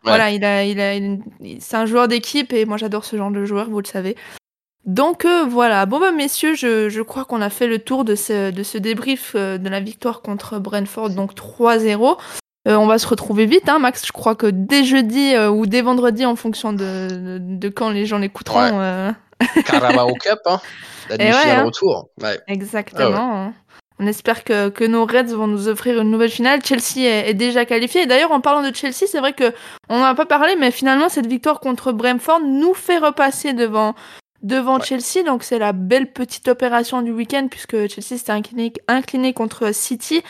[0.03, 0.95] voilà, il a, il a,
[1.61, 4.17] c'est un joueur d'équipe et moi j'adore ce genre de joueur, vous le savez.
[4.85, 8.17] Donc euh, voilà, bon bah messieurs, je, je crois qu'on a fait le tour de
[8.17, 12.19] ce, de ce débrief euh, de la victoire contre Brentford, donc 3-0.
[12.69, 14.05] Euh, on va se retrouver vite, hein, Max.
[14.07, 18.19] Je crois que dès jeudi ou dès vendredi, en fonction de, de, quand les gens
[18.19, 18.79] l'écouteront.
[18.79, 19.11] Ouais.
[19.67, 20.61] Carabao Cup, hein.
[21.11, 21.65] La demi ouais, hein.
[21.65, 22.11] retour.
[22.21, 22.39] Ouais.
[22.47, 23.49] Exactement.
[23.49, 23.53] Ah
[23.99, 26.61] on espère que, que, nos Reds vont nous offrir une nouvelle finale.
[26.65, 28.03] Chelsea est, est déjà qualifié.
[28.03, 29.53] Et d'ailleurs, en parlant de Chelsea, c'est vrai que
[29.89, 33.95] on n'en a pas parlé, mais finalement, cette victoire contre Brentford nous fait repasser devant
[34.43, 35.25] devant Chelsea.
[35.25, 40.23] Donc c'est la belle petite opération du week-end puisque Chelsea s'était incliné, incliné, contre City.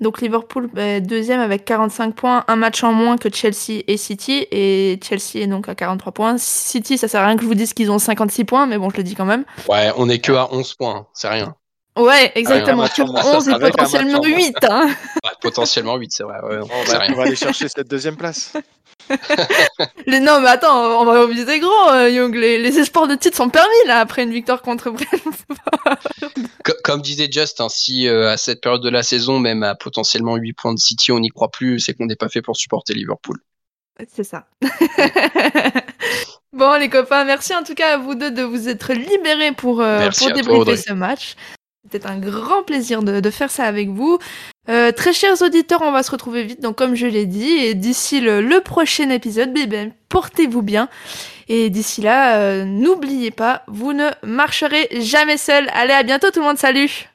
[0.00, 4.46] Donc Liverpool est deuxième avec 45 points, un match en moins que Chelsea et City.
[4.50, 6.38] Et Chelsea est donc à 43 points.
[6.38, 8.90] City, ça sert à rien que je vous dise qu'ils ont 56 points, mais bon,
[8.90, 9.44] je le dis quand même.
[9.68, 11.54] Ouais, on est que à 11 points, c'est rien.
[11.96, 12.86] Ouais, exactement.
[12.86, 14.56] Que 11 et potentiellement 8.
[14.70, 14.86] Hein.
[15.24, 16.40] Ouais, potentiellement 8, c'est vrai.
[16.42, 18.52] Ouais, on, va, on va aller chercher cette deuxième place.
[20.06, 22.34] les, non, mais attends, on va viser gros, euh, Young.
[22.34, 25.96] Les, les, espoirs de titre sont permis, là, après une victoire contre Brentford.
[26.84, 30.36] Comme disait Just, hein, si euh, à cette période de la saison, même à potentiellement
[30.36, 32.94] 8 points de City, on n'y croit plus, c'est qu'on n'est pas fait pour supporter
[32.94, 33.38] Liverpool.
[34.14, 34.46] C'est ça.
[36.52, 39.80] bon, les copains, merci en tout cas à vous deux de vous être libérés pour,
[39.80, 41.34] euh, pour débriefer ce match.
[41.84, 44.18] C'était un grand plaisir de, faire ça avec vous.
[44.68, 47.74] Euh, très chers auditeurs, on va se retrouver vite, donc comme je l'ai dit, et
[47.74, 50.88] d'ici le, prochain épisode, bébé, portez-vous bien.
[51.48, 55.68] Et d'ici là, euh, n'oubliez pas, vous ne marcherez jamais seul.
[55.72, 57.08] Allez, à bientôt tout le monde, salut